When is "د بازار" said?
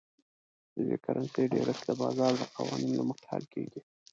1.87-2.31